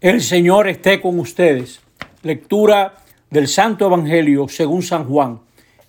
El 0.00 0.22
Señor 0.22 0.66
esté 0.66 0.98
con 0.98 1.18
ustedes. 1.18 1.82
Lectura 2.22 2.94
del 3.28 3.48
Santo 3.48 3.84
Evangelio 3.84 4.48
según 4.48 4.82
San 4.82 5.04
Juan. 5.04 5.40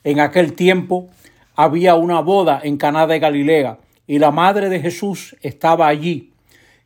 En 0.03 0.19
aquel 0.19 0.51
tiempo 0.51 1.07
había 1.55 1.95
una 1.95 2.19
boda 2.19 2.59
en 2.61 2.75
Caná 2.75 3.07
de 3.07 3.19
Galilea 3.19 3.79
y 4.07 4.19
la 4.19 4.31
madre 4.31 4.67
de 4.67 4.81
Jesús 4.81 5.37
estaba 5.41 5.87
allí. 5.87 6.33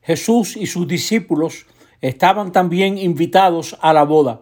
Jesús 0.03 0.55
y 0.55 0.67
sus 0.67 0.87
discípulos 0.87 1.65
estaban 1.99 2.51
también 2.51 2.99
invitados 2.99 3.75
a 3.81 3.91
la 3.91 4.03
boda. 4.03 4.41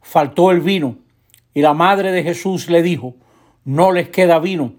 Faltó 0.00 0.50
el 0.50 0.62
vino 0.62 0.96
y 1.52 1.60
la 1.60 1.74
madre 1.74 2.10
de 2.10 2.22
Jesús 2.22 2.70
le 2.70 2.82
dijo, 2.82 3.16
no 3.66 3.92
les 3.92 4.08
queda 4.08 4.38
vino. 4.38 4.72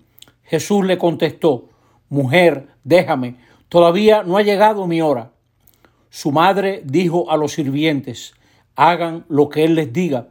Jesús 0.45 0.83
le 0.83 0.97
contestó, 0.97 1.69
mujer, 2.09 2.69
déjame, 2.83 3.35
todavía 3.69 4.23
no 4.23 4.37
ha 4.37 4.41
llegado 4.41 4.87
mi 4.87 4.99
hora. 4.99 5.34
Su 6.15 6.31
madre 6.31 6.81
dijo 6.85 7.29
a 7.29 7.35
los 7.35 7.51
sirvientes, 7.51 8.35
hagan 8.77 9.25
lo 9.27 9.49
que 9.49 9.65
él 9.65 9.75
les 9.75 9.91
diga. 9.91 10.29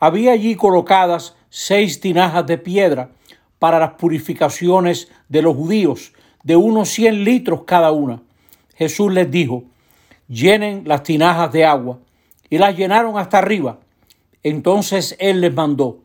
Había 0.00 0.32
allí 0.32 0.54
colocadas 0.56 1.36
seis 1.50 2.00
tinajas 2.00 2.46
de 2.46 2.56
piedra 2.56 3.10
para 3.58 3.78
las 3.78 3.92
purificaciones 3.92 5.10
de 5.28 5.42
los 5.42 5.54
judíos, 5.54 6.14
de 6.44 6.56
unos 6.56 6.88
cien 6.88 7.24
litros 7.24 7.64
cada 7.66 7.92
una. 7.92 8.22
Jesús 8.74 9.12
les 9.12 9.30
dijo, 9.30 9.64
llenen 10.28 10.84
las 10.86 11.02
tinajas 11.02 11.52
de 11.52 11.66
agua, 11.66 11.98
y 12.48 12.56
las 12.56 12.74
llenaron 12.74 13.18
hasta 13.18 13.36
arriba. 13.36 13.80
Entonces 14.42 15.14
él 15.18 15.42
les 15.42 15.52
mandó, 15.52 15.98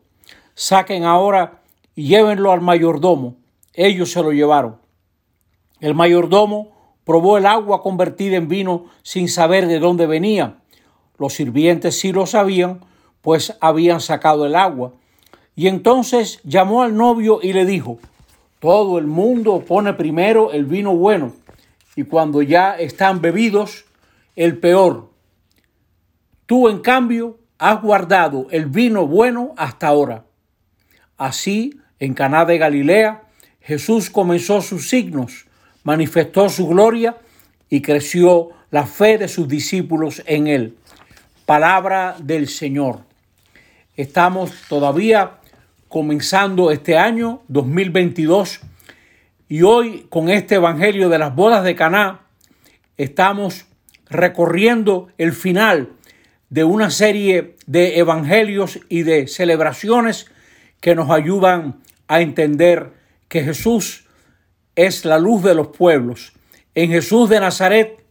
saquen 0.52 1.04
ahora 1.04 1.62
y 1.94 2.08
llévenlo 2.08 2.52
al 2.52 2.60
mayordomo. 2.60 3.36
Ellos 3.72 4.12
se 4.12 4.22
lo 4.22 4.32
llevaron. 4.32 4.76
El 5.80 5.94
mayordomo 5.94 6.77
probó 7.08 7.38
el 7.38 7.46
agua 7.46 7.80
convertida 7.80 8.36
en 8.36 8.48
vino 8.48 8.84
sin 9.02 9.30
saber 9.30 9.66
de 9.66 9.78
dónde 9.78 10.06
venía. 10.06 10.58
Los 11.16 11.32
sirvientes 11.32 11.98
sí 11.98 12.12
lo 12.12 12.26
sabían, 12.26 12.84
pues 13.22 13.56
habían 13.62 14.02
sacado 14.02 14.44
el 14.44 14.54
agua. 14.54 14.92
Y 15.56 15.68
entonces 15.68 16.38
llamó 16.44 16.82
al 16.82 16.94
novio 16.94 17.40
y 17.42 17.54
le 17.54 17.64
dijo, 17.64 17.96
todo 18.58 18.98
el 18.98 19.06
mundo 19.06 19.64
pone 19.66 19.94
primero 19.94 20.52
el 20.52 20.66
vino 20.66 20.94
bueno 20.94 21.32
y 21.96 22.02
cuando 22.02 22.42
ya 22.42 22.76
están 22.76 23.22
bebidos, 23.22 23.86
el 24.36 24.58
peor. 24.58 25.08
Tú, 26.44 26.68
en 26.68 26.80
cambio, 26.80 27.38
has 27.56 27.80
guardado 27.80 28.48
el 28.50 28.66
vino 28.66 29.06
bueno 29.06 29.54
hasta 29.56 29.88
ahora. 29.88 30.26
Así, 31.16 31.72
en 32.00 32.12
Caná 32.12 32.44
de 32.44 32.58
Galilea, 32.58 33.22
Jesús 33.62 34.10
comenzó 34.10 34.60
sus 34.60 34.90
signos 34.90 35.47
manifestó 35.88 36.50
su 36.50 36.68
gloria 36.68 37.16
y 37.70 37.80
creció 37.80 38.50
la 38.70 38.84
fe 38.84 39.16
de 39.16 39.26
sus 39.26 39.48
discípulos 39.48 40.22
en 40.26 40.46
él. 40.46 40.76
Palabra 41.46 42.14
del 42.20 42.46
Señor. 42.46 43.04
Estamos 43.96 44.52
todavía 44.68 45.38
comenzando 45.88 46.70
este 46.72 46.98
año 46.98 47.40
2022 47.48 48.60
y 49.48 49.62
hoy 49.62 50.06
con 50.10 50.28
este 50.28 50.56
Evangelio 50.56 51.08
de 51.08 51.20
las 51.20 51.34
bodas 51.34 51.64
de 51.64 51.74
Caná 51.74 52.20
estamos 52.98 53.64
recorriendo 54.10 55.08
el 55.16 55.32
final 55.32 55.88
de 56.50 56.64
una 56.64 56.90
serie 56.90 57.56
de 57.66 57.98
evangelios 57.98 58.78
y 58.90 59.04
de 59.04 59.26
celebraciones 59.26 60.26
que 60.82 60.94
nos 60.94 61.08
ayudan 61.08 61.80
a 62.08 62.20
entender 62.20 62.92
que 63.28 63.42
Jesús 63.42 64.04
es 64.78 65.04
la 65.04 65.18
luz 65.18 65.42
de 65.42 65.56
los 65.56 65.68
pueblos. 65.68 66.32
En 66.76 66.90
Jesús 66.90 67.28
de 67.28 67.40
Nazaret, 67.40 68.04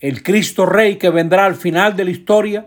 el 0.00 0.22
Cristo 0.22 0.64
Rey 0.64 0.96
que 0.96 1.10
vendrá 1.10 1.44
al 1.44 1.56
final 1.56 1.94
de 1.94 2.06
la 2.06 2.10
historia, 2.10 2.66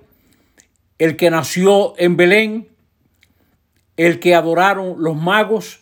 el 0.99 1.15
que 1.15 1.31
nació 1.31 1.95
en 1.97 2.15
Belén, 2.15 2.67
el 3.97 4.19
que 4.19 4.35
adoraron 4.35 5.01
los 5.01 5.15
magos, 5.15 5.79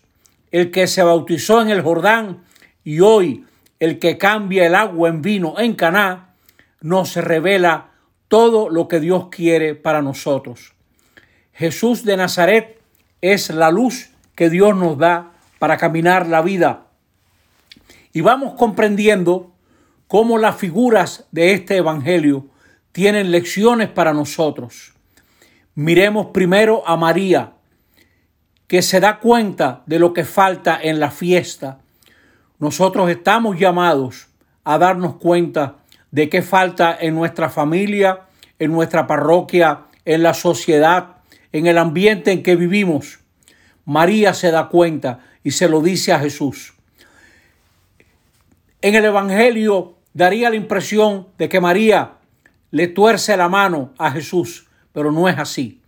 el 0.51 0.72
que 0.72 0.88
se 0.88 1.03
bautizó 1.03 1.61
en 1.61 1.72
el 1.72 1.81
Jordán 1.81 2.45
y 2.85 3.01
hoy 3.01 3.44
el 3.81 3.99
que 3.99 4.17
cambia 4.17 4.66
el 4.66 4.73
agua 4.73 5.09
en 5.09 5.22
vino 5.22 5.59
en 5.59 5.73
Caná, 5.73 6.35
nos 6.79 7.17
revela 7.17 7.89
todo 8.29 8.69
lo 8.69 8.88
que 8.88 9.01
Dios 9.01 9.28
quiere 9.28 9.75
para 9.75 10.01
nosotros. 10.01 10.73
Jesús 11.51 12.05
de 12.05 12.16
Nazaret 12.16 12.79
es 13.19 13.49
la 13.49 13.72
luz 13.72 14.11
que 14.35 14.49
Dios 14.49 14.73
nos 14.78 14.97
da 14.97 15.33
para 15.59 15.75
caminar 15.75 16.28
la 16.28 16.41
vida 16.41 16.88
y 18.13 18.22
vamos 18.22 18.53
comprendiendo 18.53 19.51
cómo 20.07 20.38
las 20.38 20.56
figuras 20.56 21.25
de 21.31 21.53
este 21.53 21.78
Evangelio 21.78 22.46
tienen 22.91 23.31
lecciones 23.31 23.90
para 23.90 24.13
nosotros. 24.13 24.94
Miremos 25.74 26.28
primero 26.28 26.88
a 26.88 26.96
María, 26.96 27.53
que 28.68 28.84
se 28.84 29.00
da 29.00 29.19
cuenta 29.19 29.81
de 29.88 29.97
lo 29.97 30.13
que 30.13 30.23
falta 30.23 30.79
en 30.81 31.00
la 31.00 31.09
fiesta. 31.09 31.79
Nosotros 32.59 33.09
estamos 33.09 33.59
llamados 33.59 34.28
a 34.63 34.78
darnos 34.78 35.16
cuenta 35.16 35.78
de 36.12 36.29
qué 36.29 36.44
falta 36.44 36.96
en 37.00 37.16
nuestra 37.16 37.50
familia, 37.50 38.22
en 38.59 38.72
nuestra 38.72 39.07
parroquia, 39.07 39.85
en 40.06 40.22
la 40.22 40.35
sociedad, 40.35 41.18
en 41.52 41.66
el 41.66 41.79
ambiente 41.79 42.31
en 42.31 42.44
que 42.44 42.56
vivimos. 42.56 43.19
María 43.85 44.35
se 44.35 44.52
da 44.52 44.69
cuenta 44.69 45.19
y 45.44 45.52
se 45.52 45.68
lo 45.68 45.81
dice 45.81 46.13
a 46.13 46.19
Jesús. 46.19 46.72
En 48.83 48.95
el 48.95 49.05
Evangelio 49.05 49.95
daría 50.13 50.49
la 50.49 50.57
impresión 50.57 51.29
de 51.38 51.47
que 51.47 51.61
María 51.61 52.16
le 52.69 52.89
tuerce 52.89 53.38
la 53.38 53.47
mano 53.47 53.94
a 53.97 54.11
Jesús, 54.11 54.67
pero 54.91 55.09
no 55.09 55.29
es 55.29 55.38
así. 55.39 55.81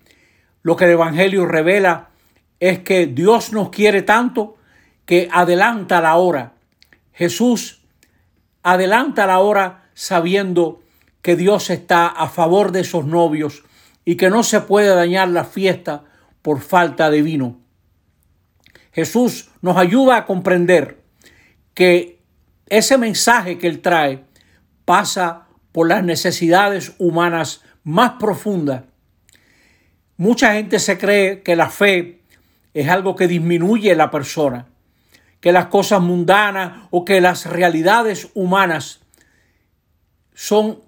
Lo 0.64 0.78
que 0.78 0.86
el 0.86 0.92
Evangelio 0.92 1.46
revela 1.46 2.12
es 2.62 2.80
que 2.80 3.06
Dios 3.06 3.52
nos 3.52 3.70
quiere 3.70 4.02
tanto 4.02 4.56
que 5.04 5.28
adelanta 5.30 6.00
la 6.00 6.16
hora. 6.16 6.54
Jesús 7.12 7.82
adelanta 8.64 9.28
la 9.28 9.40
hora 9.40 9.90
sabiendo 9.94 10.82
que 11.22 11.36
Dios 11.36 11.72
está 11.72 12.08
a 12.08 12.30
favor 12.30 12.72
de 12.72 12.80
esos 12.80 13.06
novios 13.06 13.66
y 14.06 14.16
que 14.16 14.30
no 14.30 14.42
se 14.42 14.62
puede 14.62 14.96
dañar 14.96 15.28
la 15.28 15.44
fiesta 15.44 16.06
por 16.42 16.62
falta 16.62 17.10
de 17.10 17.22
vino. 17.22 17.60
Jesús 18.94 19.50
nos 19.62 19.76
ayuda 19.76 20.16
a 20.16 20.26
comprender 20.26 21.04
que 21.74 22.15
ese 22.68 22.98
mensaje 22.98 23.58
que 23.58 23.68
él 23.68 23.82
trae 23.82 24.24
pasa 24.86 25.48
por 25.72 25.88
las 25.88 26.04
necesidades 26.04 26.94
humanas 26.98 27.64
más 27.84 28.14
profundas. 28.20 28.84
Mucha 30.18 30.54
gente 30.54 30.80
se 30.80 30.98
cree 30.98 31.44
que 31.44 31.56
la 31.56 31.70
fe 31.70 32.22
es 32.74 32.88
algo 32.90 33.16
que 33.16 33.28
disminuye 33.28 33.96
la 33.96 34.10
persona, 34.12 34.68
que 35.42 35.52
las 35.52 35.68
cosas 35.68 36.02
mundanas 36.02 36.88
o 36.92 37.06
que 37.06 37.22
las 37.22 37.46
realidades 37.46 38.30
humanas 38.34 39.02
son 40.34 40.80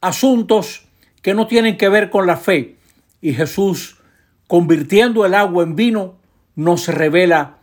asuntos 0.00 0.88
que 1.22 1.34
no 1.34 1.46
tienen 1.46 1.76
que 1.76 1.88
ver 1.88 2.10
con 2.10 2.26
la 2.26 2.36
fe. 2.36 2.76
Y 3.20 3.34
Jesús, 3.34 3.98
convirtiendo 4.46 5.24
el 5.24 5.34
agua 5.34 5.64
en 5.64 5.76
vino, 5.76 6.18
nos 6.54 6.88
revela 6.88 7.58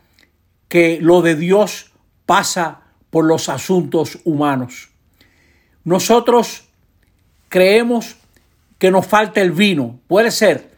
que 0.68 0.98
lo 1.00 1.22
de 1.22 1.34
Dios 1.34 1.92
pasa 2.24 2.85
por 3.10 3.24
los 3.24 3.48
asuntos 3.48 4.18
humanos. 4.24 4.90
Nosotros 5.84 6.64
creemos 7.48 8.16
que 8.78 8.90
nos 8.90 9.06
falta 9.06 9.40
el 9.40 9.52
vino, 9.52 9.98
puede 10.08 10.30
ser, 10.30 10.70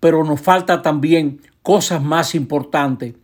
pero 0.00 0.24
nos 0.24 0.40
falta 0.40 0.82
también 0.82 1.40
cosas 1.62 2.02
más 2.02 2.34
importantes. 2.34 3.14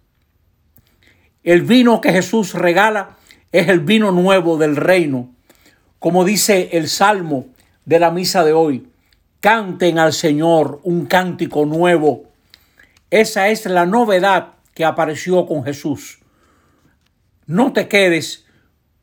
El 1.43 1.63
vino 1.63 2.01
que 2.01 2.13
Jesús 2.13 2.55
regala 2.55 3.17
es 3.53 3.69
el 3.69 3.81
vino 3.81 4.13
nuevo 4.13 4.59
del 4.59 4.77
reino. 4.77 5.31
Como 5.99 6.25
dice 6.25 6.71
el 6.73 6.89
Salmo 6.89 7.47
de 7.85 7.99
la 7.99 8.11
misa 8.11 8.45
de 8.45 8.53
hoy, 8.53 8.89
canten 9.41 9.99
al 9.99 10.13
Señor 10.13 10.81
un 10.85 11.07
cántico 11.07 11.65
nuevo. 11.65 12.25
Esa 13.11 13.49
es 13.49 13.67
la 13.67 13.87
novedad 13.87 14.55
que 14.75 14.85
apareció 14.85 15.47
con 15.47 15.65
Jesús. 15.65 16.21
No 17.47 17.73
te 17.73 17.89
quedes 17.89 18.47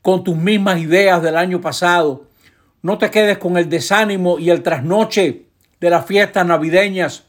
con 0.08 0.24
tus 0.24 0.38
mismas 0.38 0.80
ideas 0.80 1.22
del 1.22 1.36
año 1.36 1.60
pasado. 1.60 2.24
No 2.80 2.96
te 2.96 3.10
quedes 3.10 3.36
con 3.36 3.58
el 3.58 3.68
desánimo 3.68 4.38
y 4.38 4.48
el 4.48 4.62
trasnoche 4.62 5.42
de 5.80 5.90
las 5.90 6.06
fiestas 6.06 6.46
navideñas. 6.46 7.26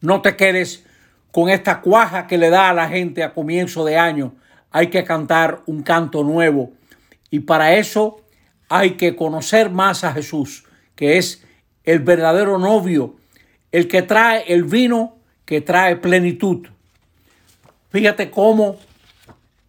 No 0.00 0.22
te 0.22 0.36
quedes 0.36 0.84
con 1.32 1.48
esta 1.48 1.80
cuaja 1.80 2.28
que 2.28 2.38
le 2.38 2.50
da 2.50 2.68
a 2.68 2.72
la 2.72 2.88
gente 2.88 3.24
a 3.24 3.34
comienzo 3.34 3.84
de 3.84 3.98
año. 3.98 4.36
Hay 4.70 4.90
que 4.90 5.02
cantar 5.02 5.62
un 5.66 5.82
canto 5.82 6.22
nuevo. 6.22 6.70
Y 7.32 7.40
para 7.40 7.74
eso 7.74 8.20
hay 8.68 8.92
que 8.92 9.16
conocer 9.16 9.68
más 9.68 10.04
a 10.04 10.12
Jesús, 10.12 10.66
que 10.94 11.18
es 11.18 11.44
el 11.82 11.98
verdadero 11.98 12.58
novio, 12.58 13.16
el 13.72 13.88
que 13.88 14.02
trae 14.02 14.44
el 14.52 14.62
vino 14.62 15.16
que 15.44 15.62
trae 15.62 15.96
plenitud. 15.96 16.68
Fíjate 17.90 18.30
cómo 18.30 18.76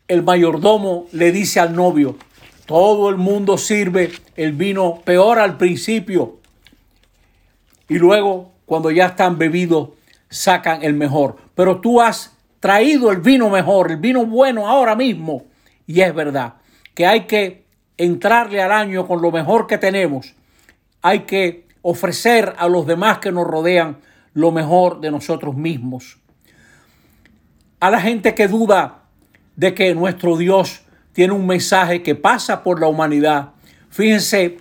el 0.07 0.24
mayordomo 0.24 1.07
le 1.12 1.31
dice 1.31 1.59
al 1.59 1.75
novio, 1.75 2.18
Todo 2.65 3.09
el 3.09 3.18
mundo 3.18 3.57
sirve 3.57 4.12
el 4.36 4.54
vino 4.54 5.01
peor 5.04 5.39
al 5.39 5.57
principio 5.57 6.38
y 7.89 7.98
luego 7.98 8.51
cuando 8.65 8.92
ya 8.92 9.07
están 9.07 9.38
bebidos 9.38 9.89
sacan 10.30 10.83
el 10.83 10.94
mejor. 10.94 11.38
Pero 11.56 11.80
tú 11.80 12.01
has 12.01 12.36
traído 12.59 13.12
el 13.12 13.21
vino 13.21 13.50
mejor, 13.50 13.92
el 13.92 13.98
vino 13.98 14.25
bueno 14.25 14.68
ahora 14.68 14.95
mismo. 14.95 15.45
Y 15.86 16.01
es 16.01 16.13
verdad 16.13 16.56
que 16.94 17.07
hay 17.07 17.21
que 17.21 17.65
entrarle 17.98 18.62
al 18.62 18.71
año 18.71 19.07
con 19.07 19.21
lo 19.21 19.31
mejor 19.31 19.68
que 19.68 19.77
tenemos. 19.77 20.36
Hay 21.01 21.21
que 21.21 21.65
ofrecer 21.81 22.54
a 22.57 22.68
los 22.68 22.86
demás 22.86 23.19
que 23.19 23.31
nos 23.31 23.48
rodean 23.48 23.98
lo 24.33 24.51
mejor 24.51 25.00
de 25.00 25.12
nosotros 25.12 25.56
mismos. 25.56 26.18
A 27.80 27.89
la 27.89 28.01
gente 28.01 28.36
que 28.36 28.48
duda 28.48 29.04
de 29.57 29.74
que 29.74 29.94
nuestro 29.94 30.38
Dios 30.38 30.83
tiene 31.12 31.33
un 31.33 31.45
mensaje 31.45 32.01
que 32.04 32.15
pasa 32.15 32.63
por 32.63 32.80
la 32.80 32.88
humanidad. 32.88 33.50
Fíjense 33.89 34.59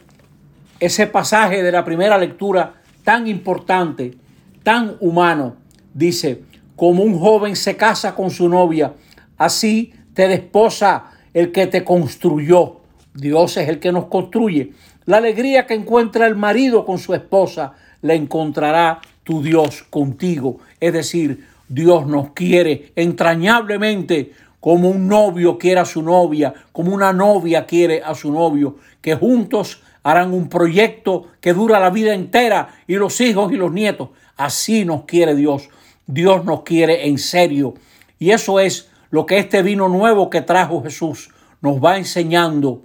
ese 0.80 1.06
pasaje 1.06 1.62
de 1.62 1.70
la 1.70 1.84
primera 1.84 2.18
lectura 2.18 2.74
tan 3.04 3.28
importante, 3.28 4.14
tan 4.62 4.96
humano. 5.00 5.56
Dice, 5.94 6.42
como 6.74 7.02
un 7.02 7.18
joven 7.18 7.54
se 7.56 7.76
casa 7.76 8.14
con 8.14 8.30
su 8.30 8.48
novia, 8.48 8.94
así 9.36 9.92
te 10.14 10.28
desposa 10.28 11.12
el 11.34 11.52
que 11.52 11.66
te 11.66 11.84
construyó. 11.84 12.80
Dios 13.14 13.56
es 13.58 13.68
el 13.68 13.78
que 13.78 13.92
nos 13.92 14.06
construye. 14.06 14.72
La 15.04 15.18
alegría 15.18 15.66
que 15.66 15.74
encuentra 15.74 16.26
el 16.26 16.36
marido 16.36 16.84
con 16.86 16.98
su 16.98 17.14
esposa, 17.14 17.74
la 18.00 18.14
encontrará 18.14 19.00
tu 19.24 19.42
Dios 19.42 19.82
contigo. 19.90 20.58
Es 20.80 20.92
decir, 20.92 21.46
Dios 21.68 22.06
nos 22.06 22.30
quiere 22.30 22.92
entrañablemente 22.96 24.32
como 24.60 24.90
un 24.90 25.08
novio 25.08 25.58
quiere 25.58 25.80
a 25.80 25.84
su 25.84 26.02
novia, 26.02 26.52
como 26.72 26.94
una 26.94 27.12
novia 27.12 27.66
quiere 27.66 28.02
a 28.02 28.14
su 28.14 28.32
novio, 28.32 28.76
que 29.00 29.14
juntos 29.14 29.82
harán 30.02 30.32
un 30.32 30.48
proyecto 30.48 31.26
que 31.40 31.52
dura 31.52 31.80
la 31.80 31.90
vida 31.90 32.14
entera 32.14 32.68
y 32.86 32.94
los 32.94 33.20
hijos 33.20 33.52
y 33.52 33.56
los 33.56 33.72
nietos. 33.72 34.10
Así 34.36 34.84
nos 34.84 35.04
quiere 35.04 35.34
Dios. 35.34 35.68
Dios 36.06 36.44
nos 36.44 36.62
quiere 36.62 37.08
en 37.08 37.18
serio. 37.18 37.74
Y 38.18 38.30
eso 38.30 38.60
es 38.60 38.88
lo 39.10 39.26
que 39.26 39.38
este 39.38 39.62
vino 39.62 39.88
nuevo 39.88 40.30
que 40.30 40.42
trajo 40.42 40.82
Jesús 40.82 41.30
nos 41.60 41.82
va 41.82 41.96
enseñando, 41.96 42.82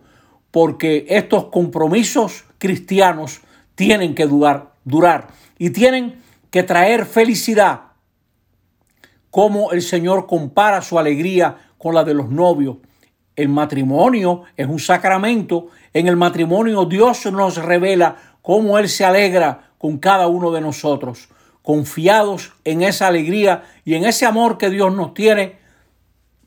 porque 0.49 1.05
estos 1.09 1.45
compromisos 1.45 2.45
cristianos 2.57 3.41
tienen 3.75 4.15
que 4.15 4.25
durar, 4.25 4.71
durar 4.83 5.27
y 5.57 5.69
tienen 5.69 6.21
que 6.49 6.63
traer 6.63 7.05
felicidad, 7.05 7.81
como 9.31 9.71
el 9.71 9.81
Señor 9.81 10.27
compara 10.27 10.81
su 10.81 10.99
alegría 10.99 11.55
con 11.77 11.95
la 11.95 12.03
de 12.03 12.13
los 12.13 12.29
novios. 12.29 12.77
El 13.35 13.49
matrimonio 13.49 14.43
es 14.55 14.67
un 14.67 14.79
sacramento. 14.79 15.69
En 15.93 16.07
el 16.07 16.17
matrimonio 16.17 16.85
Dios 16.85 17.25
nos 17.31 17.57
revela 17.57 18.17
cómo 18.41 18.77
Él 18.77 18.89
se 18.89 19.05
alegra 19.05 19.71
con 19.77 19.97
cada 19.97 20.27
uno 20.27 20.51
de 20.51 20.61
nosotros. 20.61 21.29
Confiados 21.63 22.53
en 22.65 22.81
esa 22.81 23.07
alegría 23.07 23.63
y 23.85 23.95
en 23.95 24.03
ese 24.03 24.25
amor 24.25 24.57
que 24.57 24.69
Dios 24.69 24.93
nos 24.93 25.13
tiene, 25.13 25.57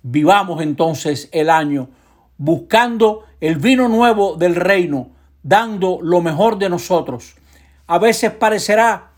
vivamos 0.03 0.61
entonces 0.63 1.29
el 1.33 1.51
año 1.51 1.89
buscando 2.37 3.25
el 3.41 3.57
vino 3.57 3.89
nuevo 3.89 4.37
del 4.37 4.57
reino, 4.57 5.09
dando 5.43 5.99
lo 6.03 6.21
mejor 6.21 6.59
de 6.59 6.69
nosotros. 6.69 7.37
A 7.87 7.99
veces 7.99 8.33
parecerá 8.33 9.11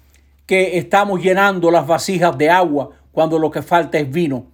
que 0.44 0.78
estamos 0.78 1.20
llenando 1.22 1.70
las 1.70 1.86
vasijas 1.86 2.36
de 2.36 2.50
agua 2.50 2.90
cuando 3.16 3.38
lo 3.38 3.50
que 3.50 3.62
falta 3.62 3.96
es 3.96 4.12
vino. 4.12 4.44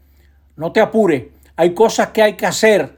No 0.55 0.71
te 0.71 0.81
apures, 0.81 1.25
hay 1.57 1.75
cosas 1.75 2.11
que 2.11 2.23
hay 2.23 2.35
que 2.35 2.47
hacer 2.47 2.97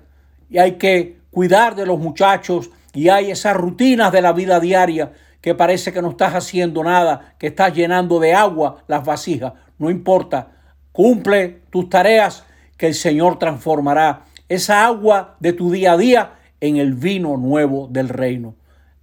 y 0.51 0.59
hay 0.59 0.73
que 0.73 1.17
cuidar 1.31 1.75
de 1.75 1.87
los 1.87 1.99
muchachos 1.99 2.69
y 2.93 3.09
hay 3.09 3.31
esas 3.31 3.57
rutinas 3.57 4.13
de 4.13 4.21
la 4.21 4.35
vida 4.35 4.61
diaria 4.61 5.13
que 5.41 5.55
parece 5.55 5.91
que 5.91 6.03
no 6.03 6.11
estás 6.11 6.35
haciendo 6.35 6.85
nada, 6.85 7.33
que 7.39 7.47
estás 7.47 7.73
llenando 7.73 8.21
de 8.21 8.35
agua 8.35 8.85
las 8.89 9.07
vasijas. 9.07 9.55
No 9.79 9.89
importa, 9.89 10.49
cumple 10.93 11.63
tus 11.71 11.89
tareas 11.89 12.45
que 12.77 12.89
el 12.89 12.95
Señor 12.95 13.39
transformará 13.39 14.27
esa 14.51 14.85
agua 14.85 15.37
de 15.41 15.55
tu 15.55 15.73
día 15.73 15.93
a 15.93 15.97
día 15.97 16.33
en 16.61 16.77
el 16.77 16.93
vino 16.93 17.39
nuevo 17.39 17.89
del 17.91 18.11
reino. 18.11 18.55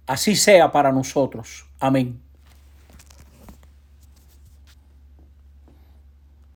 Así 0.06 0.36
sea 0.36 0.70
para 0.70 0.92
nosotros. 0.92 1.66
Amén. 1.80 2.20